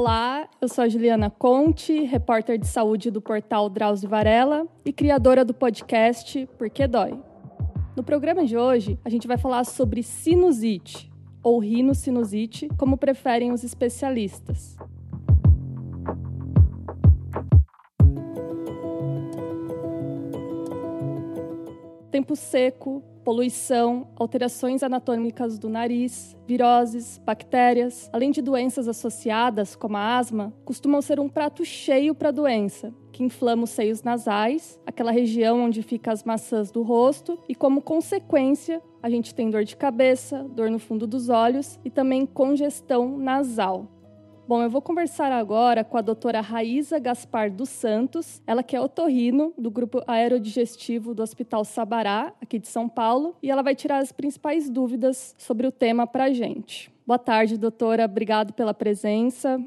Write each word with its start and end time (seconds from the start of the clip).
Olá, 0.00 0.48
eu 0.60 0.68
sou 0.68 0.84
a 0.84 0.88
Juliana 0.88 1.28
Conte, 1.28 2.04
repórter 2.04 2.56
de 2.56 2.68
saúde 2.68 3.10
do 3.10 3.20
portal 3.20 3.68
Drauzio 3.68 4.08
Varela 4.08 4.64
e 4.84 4.92
criadora 4.92 5.44
do 5.44 5.52
podcast 5.52 6.48
Por 6.56 6.70
que 6.70 6.86
Dói. 6.86 7.20
No 7.96 8.04
programa 8.04 8.46
de 8.46 8.56
hoje, 8.56 8.96
a 9.04 9.10
gente 9.10 9.26
vai 9.26 9.36
falar 9.36 9.64
sobre 9.64 10.04
sinusite, 10.04 11.10
ou 11.42 11.58
rinocinusite, 11.58 12.68
como 12.78 12.96
preferem 12.96 13.50
os 13.50 13.64
especialistas. 13.64 14.76
Tempo 22.12 22.36
seco, 22.36 23.02
poluição, 23.28 24.08
alterações 24.16 24.82
anatômicas 24.82 25.58
do 25.58 25.68
nariz, 25.68 26.34
viroses, 26.46 27.20
bactérias, 27.26 28.08
além 28.10 28.30
de 28.30 28.40
doenças 28.40 28.88
associadas, 28.88 29.76
como 29.76 29.98
a 29.98 30.16
asma, 30.16 30.50
costumam 30.64 31.02
ser 31.02 31.20
um 31.20 31.28
prato 31.28 31.62
cheio 31.62 32.14
para 32.14 32.30
a 32.30 32.32
doença, 32.32 32.90
que 33.12 33.22
inflama 33.22 33.64
os 33.64 33.70
seios 33.70 34.02
nasais, 34.02 34.80
aquela 34.86 35.10
região 35.10 35.62
onde 35.62 35.82
ficam 35.82 36.10
as 36.10 36.24
maçãs 36.24 36.70
do 36.70 36.82
rosto, 36.82 37.38
e 37.46 37.54
como 37.54 37.82
consequência, 37.82 38.80
a 39.02 39.10
gente 39.10 39.34
tem 39.34 39.50
dor 39.50 39.62
de 39.62 39.76
cabeça, 39.76 40.44
dor 40.44 40.70
no 40.70 40.78
fundo 40.78 41.06
dos 41.06 41.28
olhos 41.28 41.78
e 41.84 41.90
também 41.90 42.24
congestão 42.24 43.18
nasal. 43.18 43.97
Bom, 44.48 44.62
eu 44.62 44.70
vou 44.70 44.80
conversar 44.80 45.30
agora 45.30 45.84
com 45.84 45.98
a 45.98 46.00
doutora 46.00 46.40
Raíza 46.40 46.98
Gaspar 46.98 47.52
dos 47.52 47.68
Santos, 47.68 48.40
ela 48.46 48.62
que 48.62 48.74
é 48.74 48.80
otorrino 48.80 49.52
do 49.58 49.70
grupo 49.70 50.02
aerodigestivo 50.06 51.14
do 51.14 51.22
Hospital 51.22 51.66
Sabará, 51.66 52.34
aqui 52.40 52.58
de 52.58 52.66
São 52.66 52.88
Paulo, 52.88 53.36
e 53.42 53.50
ela 53.50 53.60
vai 53.60 53.74
tirar 53.74 53.98
as 53.98 54.10
principais 54.10 54.70
dúvidas 54.70 55.34
sobre 55.36 55.66
o 55.66 55.70
tema 55.70 56.06
para 56.06 56.24
a 56.24 56.32
gente. 56.32 56.90
Boa 57.06 57.18
tarde, 57.18 57.58
doutora. 57.58 58.06
Obrigado 58.06 58.54
pela 58.54 58.72
presença. 58.72 59.62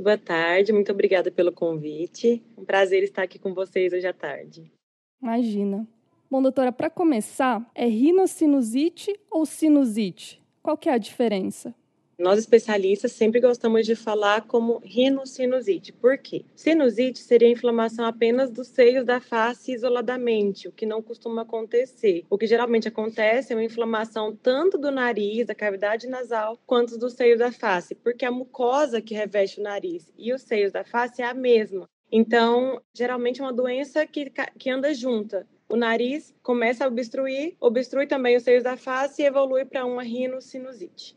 Boa 0.00 0.16
tarde, 0.16 0.72
muito 0.72 0.90
obrigada 0.90 1.30
pelo 1.30 1.52
convite. 1.52 2.42
Um 2.56 2.64
prazer 2.64 3.02
estar 3.02 3.24
aqui 3.24 3.38
com 3.38 3.52
vocês 3.52 3.92
hoje 3.92 4.06
à 4.06 4.14
tarde. 4.14 4.72
Imagina. 5.20 5.86
Bom, 6.30 6.40
doutora, 6.40 6.72
para 6.72 6.88
começar, 6.88 7.70
é 7.74 7.84
rinocinusite 7.84 9.14
ou 9.30 9.44
sinusite? 9.44 10.42
Qual 10.62 10.78
que 10.78 10.88
é 10.88 10.94
a 10.94 10.98
diferença? 10.98 11.74
Nós 12.18 12.38
especialistas 12.38 13.12
sempre 13.12 13.40
gostamos 13.40 13.84
de 13.84 13.94
falar 13.94 14.46
como 14.46 14.78
rinocinusite. 14.78 15.92
Por 15.92 16.16
quê? 16.16 16.46
Sinusite 16.54 17.18
seria 17.18 17.50
inflamação 17.50 18.06
apenas 18.06 18.50
dos 18.50 18.68
seios 18.68 19.04
da 19.04 19.20
face 19.20 19.74
isoladamente, 19.74 20.66
o 20.66 20.72
que 20.72 20.86
não 20.86 21.02
costuma 21.02 21.42
acontecer. 21.42 22.24
O 22.30 22.38
que 22.38 22.46
geralmente 22.46 22.88
acontece 22.88 23.52
é 23.52 23.56
uma 23.56 23.64
inflamação 23.64 24.34
tanto 24.34 24.78
do 24.78 24.90
nariz, 24.90 25.46
da 25.46 25.54
cavidade 25.54 26.06
nasal, 26.06 26.58
quanto 26.64 26.96
dos 26.96 27.12
seios 27.12 27.38
da 27.38 27.52
face, 27.52 27.94
porque 27.94 28.24
a 28.24 28.32
mucosa 28.32 29.02
que 29.02 29.14
reveste 29.14 29.60
o 29.60 29.62
nariz 29.62 30.10
e 30.16 30.32
os 30.32 30.40
seios 30.40 30.72
da 30.72 30.84
face 30.84 31.20
é 31.20 31.26
a 31.26 31.34
mesma. 31.34 31.86
Então, 32.10 32.80
geralmente 32.94 33.42
é 33.42 33.44
uma 33.44 33.52
doença 33.52 34.06
que, 34.06 34.32
que 34.58 34.70
anda 34.70 34.94
junta. 34.94 35.46
O 35.68 35.76
nariz 35.76 36.34
começa 36.42 36.82
a 36.82 36.88
obstruir, 36.88 37.56
obstrui 37.60 38.06
também 38.06 38.38
os 38.38 38.42
seios 38.42 38.64
da 38.64 38.74
face 38.74 39.20
e 39.20 39.26
evolui 39.26 39.66
para 39.66 39.84
uma 39.84 40.02
rinocinusite. 40.02 41.14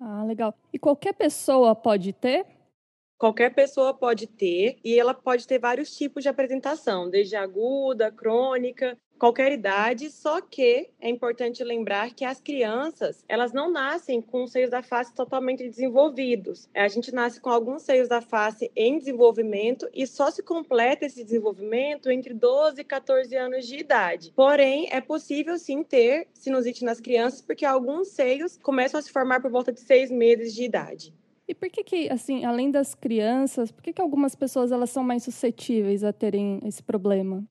Ah, 0.00 0.24
legal. 0.24 0.54
E 0.72 0.78
qualquer 0.78 1.14
pessoa 1.14 1.74
pode 1.74 2.12
ter? 2.12 2.46
Qualquer 3.16 3.54
pessoa 3.54 3.94
pode 3.94 4.26
ter 4.26 4.78
e 4.84 4.98
ela 4.98 5.14
pode 5.14 5.46
ter 5.46 5.58
vários 5.58 5.96
tipos 5.96 6.22
de 6.22 6.28
apresentação, 6.28 7.08
desde 7.08 7.36
aguda, 7.36 8.10
crônica, 8.10 8.98
qualquer 9.18 9.52
idade, 9.52 10.10
só 10.10 10.40
que 10.40 10.88
é 11.00 11.08
importante 11.08 11.62
lembrar 11.62 12.14
que 12.14 12.24
as 12.24 12.40
crianças, 12.40 13.24
elas 13.28 13.52
não 13.52 13.70
nascem 13.70 14.20
com 14.20 14.44
os 14.44 14.52
seios 14.52 14.70
da 14.70 14.82
face 14.82 15.14
totalmente 15.14 15.68
desenvolvidos. 15.68 16.68
A 16.74 16.88
gente 16.88 17.12
nasce 17.14 17.40
com 17.40 17.50
alguns 17.50 17.82
seios 17.82 18.08
da 18.08 18.20
face 18.20 18.70
em 18.76 18.98
desenvolvimento 18.98 19.88
e 19.92 20.06
só 20.06 20.30
se 20.30 20.42
completa 20.42 21.06
esse 21.06 21.24
desenvolvimento 21.24 22.10
entre 22.10 22.34
12 22.34 22.80
e 22.80 22.84
14 22.84 23.36
anos 23.36 23.66
de 23.66 23.78
idade. 23.78 24.32
Porém, 24.34 24.88
é 24.90 25.00
possível 25.00 25.58
sim 25.58 25.82
ter 25.82 26.28
sinusite 26.32 26.84
nas 26.84 27.00
crianças 27.00 27.40
porque 27.40 27.64
alguns 27.64 28.08
seios 28.08 28.58
começam 28.58 28.98
a 28.98 29.02
se 29.02 29.12
formar 29.12 29.40
por 29.40 29.50
volta 29.50 29.72
de 29.72 29.80
seis 29.80 30.10
meses 30.10 30.54
de 30.54 30.64
idade. 30.64 31.14
E 31.46 31.54
por 31.54 31.68
que 31.68 31.84
que, 31.84 32.08
assim, 32.08 32.44
além 32.44 32.70
das 32.70 32.94
crianças, 32.94 33.70
por 33.70 33.82
que 33.82 33.92
que 33.92 34.00
algumas 34.00 34.34
pessoas 34.34 34.72
elas 34.72 34.88
são 34.88 35.04
mais 35.04 35.24
suscetíveis 35.24 36.02
a 36.02 36.12
terem 36.12 36.58
esse 36.64 36.82
problema? 36.82 37.44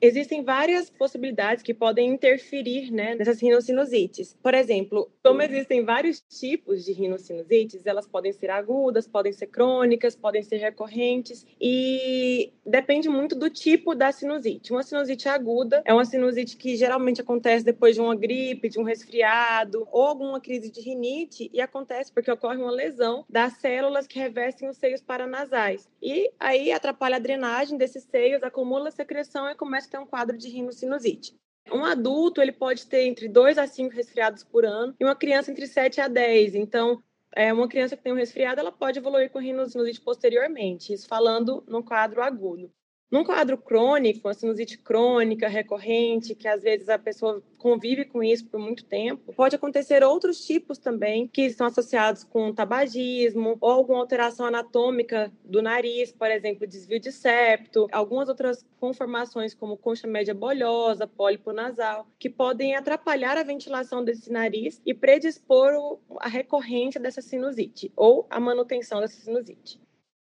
Existem 0.00 0.42
várias 0.42 0.88
possibilidades 0.88 1.62
que 1.62 1.74
podem 1.74 2.08
interferir 2.10 2.90
né, 2.90 3.14
nessas 3.14 3.40
rinossinusites. 3.40 4.36
Por 4.42 4.54
exemplo, 4.54 5.10
como 5.22 5.42
existem 5.42 5.84
vários 5.84 6.20
tipos 6.20 6.84
de 6.84 6.92
rinossinusites, 6.92 7.86
elas 7.86 8.06
podem 8.06 8.32
ser 8.32 8.50
agudas, 8.50 9.06
podem 9.06 9.32
ser 9.32 9.46
crônicas, 9.46 10.16
podem 10.16 10.42
ser 10.42 10.56
recorrentes 10.56 11.46
e 11.60 12.52
depende 12.64 13.08
muito 13.08 13.34
do 13.34 13.50
tipo 13.50 13.94
da 13.94 14.10
sinusite. 14.12 14.72
Uma 14.72 14.82
sinusite 14.82 15.28
aguda 15.28 15.82
é 15.84 15.92
uma 15.92 16.04
sinusite 16.04 16.56
que 16.56 16.76
geralmente 16.76 17.20
acontece 17.20 17.64
depois 17.64 17.94
de 17.94 18.00
uma 18.00 18.14
gripe, 18.14 18.68
de 18.68 18.78
um 18.78 18.84
resfriado 18.84 19.86
ou 19.92 20.02
alguma 20.02 20.40
crise 20.40 20.70
de 20.70 20.80
rinite 20.80 21.50
e 21.52 21.60
acontece 21.60 22.12
porque 22.12 22.30
ocorre 22.30 22.56
uma 22.56 22.70
lesão 22.70 23.24
das 23.28 23.54
células 23.54 24.06
que 24.06 24.18
revestem 24.18 24.68
os 24.68 24.76
seios 24.76 25.00
paranasais. 25.00 25.88
E 26.02 26.30
aí 26.38 26.72
atrapalha 26.72 27.16
a 27.16 27.20
drenagem 27.20 27.76
desses 27.76 28.04
seios, 28.04 28.42
acumula 28.42 28.90
secreção 28.90 29.48
e 29.50 29.54
começa 29.54 29.89
ter 29.90 29.98
um 29.98 30.06
quadro 30.06 30.38
de 30.38 30.48
rinocinusite. 30.48 31.38
Um 31.70 31.84
adulto 31.84 32.40
ele 32.40 32.52
pode 32.52 32.86
ter 32.86 33.02
entre 33.02 33.28
2 33.28 33.58
a 33.58 33.66
5 33.66 33.94
resfriados 33.94 34.42
por 34.42 34.64
ano 34.64 34.94
e 34.98 35.04
uma 35.04 35.14
criança 35.14 35.50
entre 35.50 35.66
7 35.66 36.00
a 36.00 36.08
10. 36.08 36.54
Então, 36.54 37.02
é, 37.34 37.52
uma 37.52 37.68
criança 37.68 37.96
que 37.96 38.02
tem 38.02 38.12
um 38.12 38.16
resfriado, 38.16 38.60
ela 38.60 38.72
pode 38.72 38.98
evoluir 38.98 39.30
com 39.30 39.38
rinocinusite 39.38 40.00
posteriormente, 40.00 40.92
isso 40.92 41.06
falando 41.06 41.62
no 41.68 41.82
quadro 41.82 42.22
agudo. 42.22 42.72
Num 43.10 43.24
quadro 43.24 43.58
crônico, 43.58 44.28
uma 44.28 44.34
sinusite 44.34 44.78
crônica, 44.78 45.48
recorrente, 45.48 46.34
que 46.34 46.46
às 46.46 46.62
vezes 46.62 46.88
a 46.88 46.96
pessoa 46.96 47.42
convive 47.58 48.04
com 48.04 48.22
isso 48.22 48.46
por 48.46 48.60
muito 48.60 48.84
tempo, 48.84 49.34
pode 49.34 49.56
acontecer 49.56 50.04
outros 50.04 50.46
tipos 50.46 50.78
também 50.78 51.26
que 51.26 51.42
estão 51.42 51.66
associados 51.66 52.22
com 52.22 52.54
tabagismo 52.54 53.58
ou 53.60 53.70
alguma 53.70 53.98
alteração 53.98 54.46
anatômica 54.46 55.32
do 55.44 55.60
nariz, 55.60 56.12
por 56.12 56.30
exemplo, 56.30 56.68
desvio 56.68 57.00
de 57.00 57.10
septo, 57.10 57.88
algumas 57.90 58.28
outras 58.28 58.64
conformações 58.78 59.54
como 59.54 59.76
concha 59.76 60.06
média 60.06 60.32
bolhosa, 60.32 61.06
pólipo 61.06 61.52
nasal, 61.52 62.06
que 62.16 62.30
podem 62.30 62.76
atrapalhar 62.76 63.36
a 63.36 63.42
ventilação 63.42 64.04
desse 64.04 64.30
nariz 64.30 64.80
e 64.86 64.94
predispor 64.94 65.98
a 66.20 66.28
recorrência 66.28 67.00
dessa 67.00 67.20
sinusite 67.20 67.92
ou 67.96 68.26
a 68.30 68.38
manutenção 68.38 69.00
dessa 69.00 69.20
sinusite. 69.20 69.80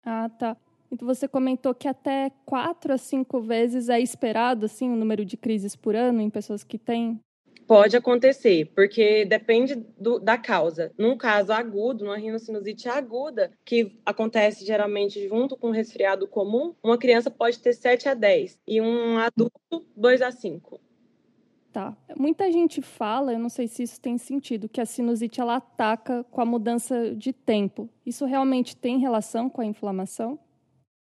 Ah, 0.05 0.29
tá. 0.29 0.57
Então 0.91 1.07
você 1.07 1.27
comentou 1.27 1.75
que 1.75 1.89
até 1.89 2.31
quatro 2.45 2.93
a 2.93 2.99
cinco 2.99 3.41
vezes 3.41 3.89
é 3.89 4.01
esperado 4.01 4.67
assim 4.67 4.91
o 4.91 4.97
número 4.97 5.25
de 5.25 5.37
crises 5.37 5.75
por 5.75 5.95
ano 5.95 6.21
em 6.21 6.31
pessoas 6.31 6.63
que 6.63 6.79
têm. 6.79 7.21
Pode 7.67 7.97
acontecer, 7.97 8.71
porque 8.77 9.25
depende 9.25 9.75
do, 9.99 10.21
da 10.21 10.39
causa. 10.39 10.93
Num 10.97 11.17
caso 11.17 11.53
agudo, 11.53 12.05
numa 12.05 12.17
rinocinusite 12.17 12.89
aguda, 12.89 13.51
que 13.65 13.99
acontece 14.07 14.65
geralmente 14.65 15.27
junto 15.29 15.57
com 15.57 15.69
um 15.69 15.73
resfriado 15.73 16.29
comum, 16.29 16.75
uma 16.81 16.97
criança 16.97 17.29
pode 17.29 17.59
ter 17.59 17.73
7 17.73 18.09
a 18.09 18.15
10 18.15 18.61
e 18.69 18.81
um 18.81 19.19
adulto 19.19 19.85
2 19.97 20.23
a 20.23 20.31
5. 20.31 20.81
Tá. 21.73 21.95
Muita 22.17 22.51
gente 22.51 22.81
fala, 22.81 23.33
eu 23.33 23.39
não 23.39 23.51
sei 23.51 23.67
se 23.67 23.83
isso 23.83 24.01
tem 24.01 24.17
sentido, 24.17 24.69
que 24.69 24.81
a 24.81 24.87
sinusite 24.87 25.41
ela 25.41 25.57
ataca 25.57 26.25
com 26.31 26.41
a 26.41 26.45
mudança 26.45 27.15
de 27.15 27.33
tempo. 27.33 27.87
Isso 28.07 28.25
realmente 28.25 28.77
tem 28.77 28.99
relação 28.99 29.51
com 29.51 29.61
a 29.61 29.67
inflamação? 29.67 30.39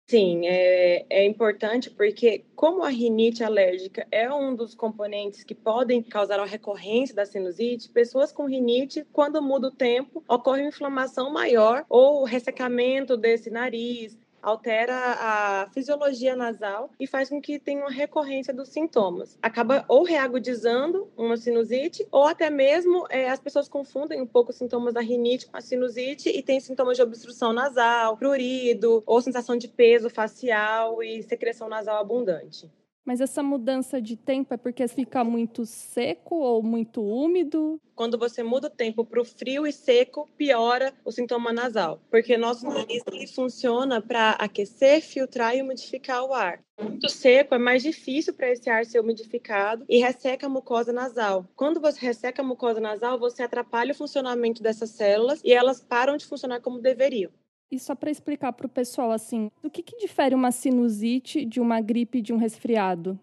Sim, 0.09 0.47
é, 0.47 1.05
é 1.09 1.25
importante 1.25 1.89
porque, 1.91 2.45
como 2.55 2.81
a 2.81 2.87
rinite 2.89 3.43
alérgica 3.43 4.07
é 4.09 4.33
um 4.33 4.55
dos 4.55 4.73
componentes 4.73 5.43
que 5.43 5.53
podem 5.53 6.01
causar 6.01 6.39
a 6.39 6.45
recorrência 6.45 7.13
da 7.13 7.25
sinusite, 7.25 7.89
pessoas 7.89 8.31
com 8.31 8.45
rinite, 8.45 9.05
quando 9.11 9.41
muda 9.41 9.67
o 9.67 9.71
tempo, 9.71 10.23
ocorre 10.25 10.61
uma 10.61 10.69
inflamação 10.69 11.29
maior 11.29 11.85
ou 11.89 12.23
ressecamento 12.23 13.17
desse 13.17 13.49
nariz, 13.49 14.17
altera 14.41 14.95
a 14.95 15.69
fisiologia 15.73 16.35
nasal 16.35 16.89
e 16.99 17.07
faz 17.07 17.29
com 17.29 17.41
que 17.41 17.59
tenha 17.59 17.81
uma 17.81 17.91
recorrência 17.91 18.53
dos 18.53 18.69
sintomas. 18.69 19.37
Acaba 19.41 19.85
ou 19.87 20.03
reagudizando 20.03 21.11
uma 21.17 21.37
sinusite, 21.37 22.07
ou 22.11 22.25
até 22.25 22.49
mesmo 22.49 23.05
é, 23.09 23.29
as 23.29 23.39
pessoas 23.39 23.67
confundem 23.67 24.21
um 24.21 24.27
pouco 24.27 24.51
os 24.51 24.57
sintomas 24.57 24.93
da 24.93 25.01
rinite 25.01 25.47
com 25.47 25.57
a 25.57 25.61
sinusite 25.61 26.29
e 26.29 26.41
tem 26.41 26.59
sintomas 26.59 26.97
de 26.97 27.03
obstrução 27.03 27.53
nasal, 27.53 28.17
prurido, 28.17 29.03
ou 29.05 29.21
sensação 29.21 29.57
de 29.57 29.67
peso 29.67 30.09
facial 30.09 31.01
e 31.03 31.21
secreção 31.23 31.67
nasal 31.67 31.97
abundante. 31.97 32.69
Mas 33.07 33.21
essa 33.21 33.41
mudança 33.41 34.01
de 34.01 34.17
tempo 34.17 34.53
é 34.53 34.57
porque 34.57 34.85
fica 34.85 35.23
muito 35.23 35.65
seco 35.65 36.35
ou 36.35 36.61
muito 36.61 37.01
úmido? 37.01 37.79
Quando 37.95 38.17
você 38.17 38.43
muda 38.43 38.67
o 38.67 38.69
tempo 38.69 39.05
para 39.05 39.21
o 39.21 39.23
frio 39.23 39.65
e 39.65 39.71
seco, 39.71 40.29
piora 40.37 40.93
o 41.05 41.11
sintoma 41.11 41.53
nasal, 41.53 42.01
porque 42.11 42.35
nosso 42.35 42.67
nariz 42.67 43.05
funciona 43.33 44.01
para 44.01 44.31
aquecer, 44.31 45.01
filtrar 45.01 45.55
e 45.55 45.61
umidificar 45.61 46.25
o 46.25 46.33
ar. 46.33 46.59
Muito 46.81 47.07
seco 47.07 47.55
é 47.55 47.57
mais 47.57 47.81
difícil 47.81 48.33
para 48.33 48.51
esse 48.51 48.69
ar 48.69 48.85
ser 48.85 48.99
umidificado 48.99 49.85
e 49.87 49.99
resseca 49.99 50.47
a 50.47 50.49
mucosa 50.49 50.91
nasal. 50.91 51.47
Quando 51.55 51.79
você 51.79 52.05
resseca 52.05 52.41
a 52.41 52.45
mucosa 52.45 52.81
nasal, 52.81 53.17
você 53.17 53.41
atrapalha 53.41 53.93
o 53.93 53.95
funcionamento 53.95 54.61
dessas 54.61 54.89
células 54.89 55.39
e 55.45 55.53
elas 55.53 55.79
param 55.79 56.17
de 56.17 56.25
funcionar 56.25 56.59
como 56.59 56.81
deveriam. 56.81 57.31
E 57.69 57.77
só 57.77 57.93
para 57.93 58.09
explicar 58.09 58.53
para 58.53 58.65
o 58.65 58.69
pessoal, 58.69 59.11
assim, 59.11 59.51
o 59.61 59.69
que, 59.69 59.83
que 59.83 59.97
difere 59.97 60.33
uma 60.33 60.51
sinusite 60.51 61.43
de 61.43 61.59
uma 61.59 61.81
gripe 61.81 62.21
de 62.21 62.31
um 62.31 62.37
resfriado? 62.37 63.19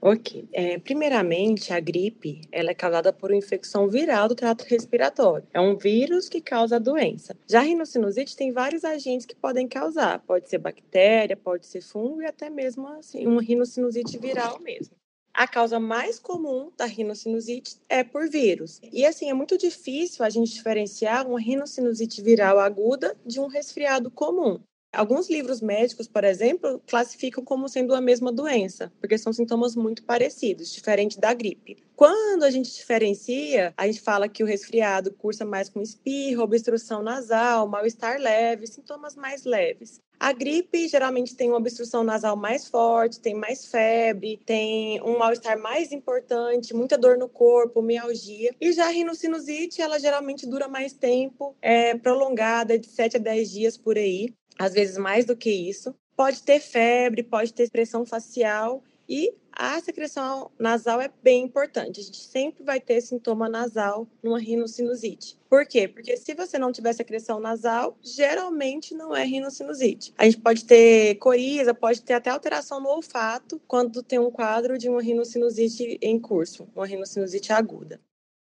Ok. 0.00 0.48
É, 0.52 0.78
primeiramente, 0.78 1.72
a 1.72 1.80
gripe 1.80 2.40
ela 2.52 2.70
é 2.70 2.74
causada 2.74 3.12
por 3.12 3.30
uma 3.30 3.36
infecção 3.36 3.88
viral 3.88 4.28
do 4.28 4.34
trato 4.34 4.64
respiratório. 4.64 5.46
É 5.52 5.60
um 5.60 5.76
vírus 5.76 6.28
que 6.28 6.40
causa 6.40 6.76
a 6.76 6.78
doença. 6.78 7.36
Já 7.48 7.60
a 7.60 7.64
rinocinusite 7.64 8.36
tem 8.36 8.52
vários 8.52 8.84
agentes 8.84 9.26
que 9.26 9.34
podem 9.34 9.66
causar. 9.66 10.20
Pode 10.20 10.48
ser 10.48 10.58
bactéria, 10.58 11.36
pode 11.36 11.66
ser 11.66 11.80
fungo 11.80 12.22
e 12.22 12.26
até 12.26 12.48
mesmo 12.48 12.86
assim, 12.88 13.26
uma 13.26 13.42
rinocinusite 13.42 14.18
viral 14.18 14.60
mesmo. 14.60 14.97
A 15.38 15.46
causa 15.46 15.78
mais 15.78 16.18
comum 16.18 16.72
da 16.76 16.84
rinocinusite 16.84 17.76
é 17.88 18.02
por 18.02 18.28
vírus. 18.28 18.80
E 18.92 19.06
assim, 19.06 19.30
é 19.30 19.32
muito 19.32 19.56
difícil 19.56 20.24
a 20.24 20.28
gente 20.28 20.52
diferenciar 20.52 21.28
uma 21.28 21.38
rinocinusite 21.38 22.20
viral 22.20 22.58
aguda 22.58 23.16
de 23.24 23.38
um 23.38 23.46
resfriado 23.46 24.10
comum. 24.10 24.60
Alguns 24.90 25.28
livros 25.28 25.60
médicos, 25.60 26.08
por 26.08 26.24
exemplo, 26.24 26.82
classificam 26.86 27.44
como 27.44 27.68
sendo 27.68 27.94
a 27.94 28.00
mesma 28.00 28.32
doença, 28.32 28.90
porque 28.98 29.18
são 29.18 29.32
sintomas 29.34 29.76
muito 29.76 30.02
parecidos, 30.02 30.72
diferente 30.72 31.20
da 31.20 31.34
gripe. 31.34 31.76
Quando 31.94 32.44
a 32.44 32.50
gente 32.50 32.74
diferencia, 32.74 33.74
a 33.76 33.86
gente 33.86 34.00
fala 34.00 34.28
que 34.28 34.42
o 34.42 34.46
resfriado 34.46 35.12
cursa 35.12 35.44
mais 35.44 35.68
com 35.68 35.82
espirro, 35.82 36.42
obstrução 36.42 37.02
nasal, 37.02 37.68
mal-estar 37.68 38.18
leve, 38.18 38.66
sintomas 38.66 39.14
mais 39.14 39.44
leves. 39.44 40.00
A 40.18 40.32
gripe 40.32 40.88
geralmente 40.88 41.36
tem 41.36 41.48
uma 41.48 41.58
obstrução 41.58 42.02
nasal 42.02 42.34
mais 42.34 42.66
forte, 42.66 43.20
tem 43.20 43.34
mais 43.34 43.66
febre, 43.66 44.40
tem 44.46 45.02
um 45.02 45.18
mal-estar 45.18 45.58
mais 45.58 45.92
importante, 45.92 46.74
muita 46.74 46.96
dor 46.96 47.18
no 47.18 47.28
corpo, 47.28 47.82
mialgia. 47.82 48.54
E 48.60 48.72
já 48.72 48.86
a 48.86 48.90
rinocinusite, 48.90 49.82
ela 49.82 49.98
geralmente 49.98 50.46
dura 50.46 50.66
mais 50.66 50.92
tempo, 50.92 51.54
é 51.60 51.94
prolongada, 51.94 52.78
de 52.78 52.86
7 52.86 53.16
a 53.16 53.20
10 53.20 53.50
dias 53.50 53.76
por 53.76 53.98
aí 53.98 54.34
às 54.58 54.72
vezes 54.72 54.98
mais 54.98 55.24
do 55.24 55.36
que 55.36 55.50
isso. 55.50 55.94
Pode 56.16 56.42
ter 56.42 56.60
febre, 56.60 57.22
pode 57.22 57.52
ter 57.54 57.62
expressão 57.62 58.04
facial 58.04 58.82
e 59.08 59.32
a 59.52 59.80
secreção 59.80 60.50
nasal 60.58 61.00
é 61.00 61.10
bem 61.22 61.42
importante. 61.42 61.98
A 61.98 62.02
gente 62.02 62.18
sempre 62.18 62.62
vai 62.62 62.78
ter 62.78 63.00
sintoma 63.00 63.48
nasal 63.48 64.06
numa 64.22 64.38
rinocinusite. 64.38 65.36
Por 65.48 65.66
quê? 65.66 65.88
Porque 65.88 66.16
se 66.16 66.34
você 66.34 66.58
não 66.58 66.70
tiver 66.70 66.92
secreção 66.92 67.40
nasal, 67.40 67.96
geralmente 68.00 68.94
não 68.94 69.16
é 69.16 69.24
rinocinusite. 69.24 70.14
A 70.16 70.24
gente 70.26 70.38
pode 70.38 70.64
ter 70.64 71.16
coriza, 71.16 71.74
pode 71.74 72.02
ter 72.02 72.12
até 72.12 72.30
alteração 72.30 72.80
no 72.80 72.88
olfato 72.88 73.60
quando 73.66 74.02
tem 74.02 74.18
um 74.18 74.30
quadro 74.30 74.78
de 74.78 74.88
uma 74.88 75.02
rinocinusite 75.02 75.98
em 76.00 76.20
curso, 76.20 76.68
uma 76.76 76.86
rinocinusite 76.86 77.52
aguda. 77.52 78.00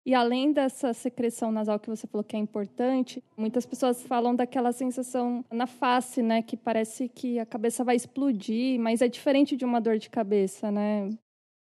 E 0.05 0.15
além 0.15 0.53
dessa 0.53 0.95
secreção 0.95 1.53
nasal 1.53 1.79
que 1.79 1.89
você 1.89 2.07
falou 2.07 2.25
que 2.25 2.35
é 2.35 2.39
importante, 2.39 3.23
muitas 3.37 3.67
pessoas 3.67 4.03
falam 4.03 4.35
daquela 4.35 4.73
sensação 4.73 5.45
na 5.53 5.67
face, 5.67 6.23
né, 6.23 6.43
que 6.43 6.57
parece 6.57 7.09
que 7.09 7.39
a 7.39 7.45
cabeça 7.47 7.85
vai 7.85 7.97
explodir, 7.97 8.81
mas 8.81 9.03
é 9.03 9.09
diferente 9.09 9.57
de 9.57 9.65
uma 9.65 9.81
dor 9.81 9.99
de 9.99 10.09
cabeça, 10.09 10.71
né? 10.71 11.11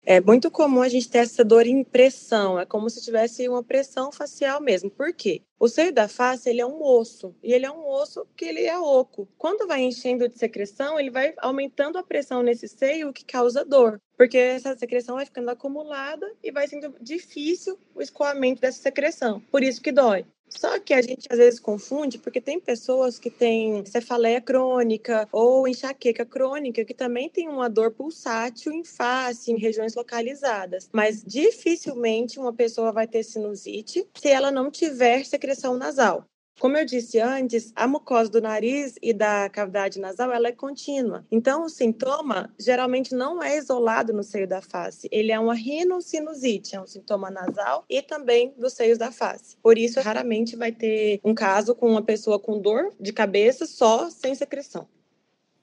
É 0.09 0.21
muito 0.21 0.49
comum 0.49 0.81
a 0.81 0.87
gente 0.87 1.09
ter 1.09 1.17
essa 1.17 1.43
dor 1.43 1.67
em 1.67 1.83
pressão, 1.83 2.57
é 2.57 2.65
como 2.65 2.89
se 2.89 3.03
tivesse 3.03 3.45
uma 3.49 3.61
pressão 3.61 4.09
facial 4.09 4.61
mesmo. 4.61 4.89
Por 4.89 5.13
quê? 5.13 5.41
O 5.59 5.67
seio 5.67 5.91
da 5.91 6.07
face, 6.07 6.49
ele 6.49 6.61
é 6.61 6.65
um 6.65 6.81
osso, 6.81 7.35
e 7.43 7.51
ele 7.51 7.65
é 7.65 7.71
um 7.71 7.85
osso 7.85 8.25
que 8.33 8.45
ele 8.45 8.63
é 8.63 8.79
oco. 8.79 9.27
Quando 9.37 9.67
vai 9.67 9.81
enchendo 9.81 10.29
de 10.29 10.39
secreção, 10.39 10.97
ele 10.97 11.11
vai 11.11 11.33
aumentando 11.39 11.97
a 11.97 12.03
pressão 12.03 12.41
nesse 12.41 12.69
seio, 12.69 13.09
o 13.09 13.13
que 13.13 13.25
causa 13.25 13.65
dor, 13.65 13.99
porque 14.15 14.37
essa 14.37 14.77
secreção 14.77 15.15
vai 15.15 15.25
ficando 15.25 15.49
acumulada 15.49 16.25
e 16.41 16.53
vai 16.53 16.69
sendo 16.69 16.95
difícil 17.01 17.77
o 17.93 18.01
escoamento 18.01 18.61
dessa 18.61 18.81
secreção. 18.81 19.41
Por 19.51 19.61
isso 19.61 19.81
que 19.81 19.91
dói. 19.91 20.25
Só 20.49 20.79
que 20.79 20.93
a 20.93 21.01
gente 21.01 21.27
às 21.29 21.37
vezes 21.37 21.59
confunde 21.59 22.17
porque 22.17 22.41
tem 22.41 22.59
pessoas 22.59 23.19
que 23.19 23.29
têm 23.29 23.85
cefaleia 23.85 24.41
crônica 24.41 25.27
ou 25.31 25.67
enxaqueca 25.67 26.25
crônica 26.25 26.85
que 26.85 26.93
também 26.93 27.29
tem 27.29 27.47
uma 27.47 27.69
dor 27.69 27.91
pulsátil 27.91 28.71
em 28.71 28.83
face, 28.83 29.51
em 29.51 29.57
regiões 29.57 29.95
localizadas. 29.95 30.89
Mas 30.91 31.23
dificilmente 31.23 32.39
uma 32.39 32.53
pessoa 32.53 32.91
vai 32.91 33.07
ter 33.07 33.23
sinusite 33.23 34.07
se 34.15 34.29
ela 34.29 34.51
não 34.51 34.71
tiver 34.71 35.25
secreção 35.25 35.77
nasal. 35.77 36.25
Como 36.59 36.75
eu 36.75 36.85
disse 36.85 37.19
antes, 37.19 37.71
a 37.75 37.87
mucosa 37.87 38.31
do 38.31 38.41
nariz 38.41 38.95
e 39.01 39.13
da 39.13 39.47
cavidade 39.47 39.99
nasal 39.99 40.31
ela 40.31 40.47
é 40.47 40.51
contínua. 40.51 41.23
Então, 41.31 41.65
o 41.65 41.69
sintoma 41.69 42.51
geralmente 42.59 43.13
não 43.13 43.43
é 43.43 43.57
isolado 43.57 44.11
no 44.11 44.23
seio 44.23 44.47
da 44.47 44.59
face. 44.59 45.07
Ele 45.11 45.31
é 45.31 45.39
uma 45.39 45.53
rinocinusite, 45.53 46.75
é 46.75 46.81
um 46.81 46.87
sintoma 46.87 47.29
nasal 47.29 47.85
e 47.87 48.01
também 48.01 48.55
dos 48.57 48.73
seios 48.73 48.97
da 48.97 49.11
face. 49.11 49.55
Por 49.61 49.77
isso, 49.77 50.01
raramente 50.01 50.55
vai 50.55 50.71
ter 50.71 51.19
um 51.23 51.35
caso 51.35 51.75
com 51.75 51.87
uma 51.87 52.01
pessoa 52.01 52.39
com 52.39 52.59
dor 52.59 52.91
de 52.99 53.13
cabeça 53.13 53.67
só 53.67 54.09
sem 54.09 54.33
secreção. 54.33 54.87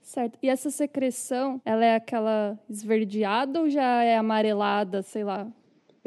Certo. 0.00 0.38
E 0.42 0.48
essa 0.48 0.70
secreção, 0.70 1.60
ela 1.64 1.84
é 1.84 1.96
aquela 1.96 2.56
esverdeada 2.70 3.62
ou 3.62 3.68
já 3.68 4.04
é 4.04 4.16
amarelada, 4.16 5.02
sei 5.02 5.24
lá? 5.24 5.50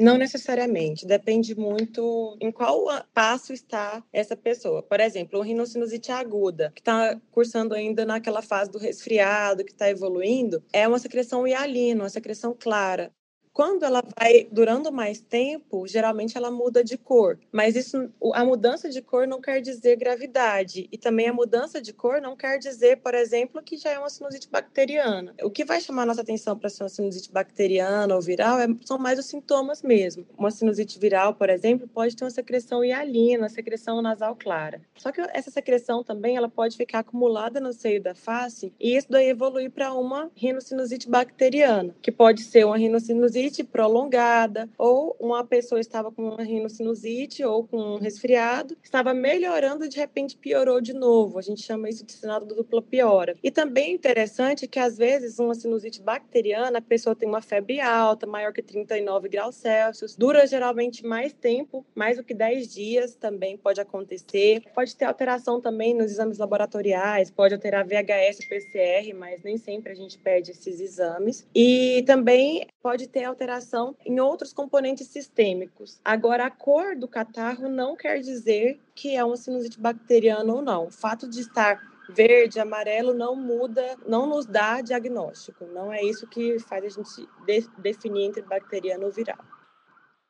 Não 0.00 0.16
necessariamente, 0.16 1.04
depende 1.04 1.56
muito 1.56 2.36
em 2.40 2.52
qual 2.52 2.84
passo 3.12 3.52
está 3.52 4.04
essa 4.12 4.36
pessoa. 4.36 4.80
Por 4.80 5.00
exemplo, 5.00 5.40
um 5.40 5.42
rinocinusite 5.42 6.12
aguda, 6.12 6.70
que 6.72 6.80
está 6.80 7.20
cursando 7.32 7.74
ainda 7.74 8.06
naquela 8.06 8.40
fase 8.40 8.70
do 8.70 8.78
resfriado, 8.78 9.64
que 9.64 9.72
está 9.72 9.90
evoluindo, 9.90 10.62
é 10.72 10.86
uma 10.86 11.00
secreção 11.00 11.48
hialina, 11.48 12.04
uma 12.04 12.08
secreção 12.10 12.56
clara. 12.56 13.12
Quando 13.58 13.82
ela 13.82 14.04
vai 14.16 14.46
durando 14.52 14.92
mais 14.92 15.18
tempo, 15.18 15.84
geralmente 15.84 16.38
ela 16.38 16.48
muda 16.48 16.84
de 16.84 16.96
cor. 16.96 17.36
Mas 17.50 17.74
isso, 17.74 18.08
a 18.32 18.44
mudança 18.44 18.88
de 18.88 19.02
cor 19.02 19.26
não 19.26 19.40
quer 19.40 19.60
dizer 19.60 19.96
gravidade. 19.96 20.88
E 20.92 20.96
também 20.96 21.26
a 21.26 21.32
mudança 21.32 21.82
de 21.82 21.92
cor 21.92 22.20
não 22.20 22.36
quer 22.36 22.60
dizer, 22.60 22.98
por 22.98 23.16
exemplo, 23.16 23.60
que 23.60 23.76
já 23.76 23.90
é 23.90 23.98
uma 23.98 24.10
sinusite 24.10 24.48
bacteriana. 24.48 25.34
O 25.42 25.50
que 25.50 25.64
vai 25.64 25.80
chamar 25.80 26.06
nossa 26.06 26.20
atenção 26.20 26.56
para 26.56 26.68
ser 26.68 26.84
uma 26.84 26.88
sinusite 26.88 27.32
bacteriana 27.32 28.14
ou 28.14 28.20
viral 28.20 28.60
é, 28.60 28.68
são 28.84 28.96
mais 28.96 29.18
os 29.18 29.26
sintomas 29.26 29.82
mesmo. 29.82 30.24
Uma 30.38 30.52
sinusite 30.52 30.96
viral, 30.96 31.34
por 31.34 31.50
exemplo, 31.50 31.88
pode 31.88 32.14
ter 32.14 32.22
uma 32.22 32.30
secreção 32.30 32.84
hialina, 32.84 33.48
secreção 33.48 34.00
nasal 34.00 34.36
clara. 34.36 34.80
Só 34.96 35.10
que 35.10 35.20
essa 35.32 35.50
secreção 35.50 36.04
também 36.04 36.36
ela 36.36 36.48
pode 36.48 36.76
ficar 36.76 37.00
acumulada 37.00 37.58
no 37.58 37.72
seio 37.72 38.00
da 38.00 38.14
face 38.14 38.72
e 38.78 38.96
isso 38.96 39.08
daí 39.10 39.30
evoluir 39.30 39.72
para 39.72 39.92
uma 39.94 40.30
rinocinusite 40.36 41.08
bacteriana, 41.08 41.92
que 42.00 42.12
pode 42.12 42.44
ser 42.44 42.64
uma 42.64 42.78
rinocinusite 42.78 43.47
sinusite 43.48 43.64
prolongada, 43.64 44.68
ou 44.76 45.16
uma 45.18 45.44
pessoa 45.44 45.80
estava 45.80 46.12
com 46.12 46.30
uma 46.30 46.42
rinocinusite 46.42 47.44
ou 47.44 47.66
com 47.66 47.78
um 47.78 47.98
resfriado, 47.98 48.76
estava 48.82 49.14
melhorando 49.14 49.84
e 49.84 49.88
de 49.88 49.96
repente 49.96 50.36
piorou 50.36 50.80
de 50.80 50.92
novo. 50.92 51.38
A 51.38 51.42
gente 51.42 51.62
chama 51.62 51.88
isso 51.88 52.04
de 52.04 52.12
sinal 52.12 52.40
do 52.40 52.54
dupla 52.54 52.82
piora. 52.82 53.36
E 53.42 53.50
também 53.50 53.90
é 53.90 53.94
interessante 53.94 54.68
que 54.68 54.78
às 54.78 54.96
vezes 54.96 55.38
uma 55.38 55.54
sinusite 55.54 56.02
bacteriana, 56.02 56.78
a 56.78 56.82
pessoa 56.82 57.16
tem 57.16 57.28
uma 57.28 57.40
febre 57.40 57.80
alta, 57.80 58.26
maior 58.26 58.52
que 58.52 58.62
39 58.62 59.28
graus 59.28 59.56
Celsius, 59.56 60.14
dura 60.14 60.46
geralmente 60.46 61.04
mais 61.04 61.32
tempo, 61.32 61.84
mais 61.94 62.16
do 62.16 62.24
que 62.24 62.34
10 62.34 62.72
dias 62.72 63.14
também 63.14 63.56
pode 63.56 63.80
acontecer. 63.80 64.62
Pode 64.74 64.94
ter 64.94 65.06
alteração 65.06 65.60
também 65.60 65.94
nos 65.94 66.10
exames 66.10 66.38
laboratoriais, 66.38 67.30
pode 67.30 67.54
alterar 67.54 67.86
VHS, 67.86 68.46
PCR, 68.48 69.14
mas 69.14 69.42
nem 69.42 69.56
sempre 69.56 69.92
a 69.92 69.94
gente 69.94 70.18
pede 70.18 70.50
esses 70.50 70.80
exames. 70.80 71.46
E 71.54 72.02
também 72.06 72.66
pode 72.82 73.06
ter 73.06 73.24
alteração 73.38 73.94
em 74.04 74.18
outros 74.18 74.52
componentes 74.52 75.06
sistêmicos. 75.06 76.00
Agora, 76.04 76.46
a 76.46 76.50
cor 76.50 76.96
do 76.96 77.06
catarro 77.06 77.68
não 77.68 77.94
quer 77.94 78.18
dizer 78.18 78.80
que 78.94 79.14
é 79.14 79.24
uma 79.24 79.36
sinusite 79.36 79.80
bacteriana 79.80 80.52
ou 80.52 80.60
não. 80.60 80.86
O 80.86 80.90
fato 80.90 81.28
de 81.28 81.40
estar 81.40 81.80
verde, 82.10 82.58
amarelo 82.58 83.14
não 83.14 83.36
muda, 83.36 83.96
não 84.06 84.26
nos 84.26 84.44
dá 84.44 84.80
diagnóstico. 84.80 85.66
Não 85.66 85.92
é 85.92 86.02
isso 86.02 86.26
que 86.26 86.58
faz 86.58 86.84
a 86.84 86.88
gente 86.88 87.28
de 87.46 87.68
definir 87.78 88.24
entre 88.24 88.42
bacteriano 88.42 89.06
ou 89.06 89.12
viral. 89.12 89.38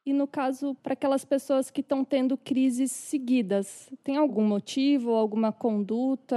E 0.04 0.12
no 0.12 0.26
caso, 0.26 0.74
para 0.82 0.94
aquelas 0.94 1.24
pessoas 1.24 1.70
que 1.70 1.80
estão 1.80 2.04
tendo 2.04 2.36
crises 2.36 2.90
seguidas, 2.90 3.90
tem 4.02 4.16
algum 4.16 4.42
motivo, 4.42 5.12
alguma 5.12 5.52
conduta? 5.52 6.36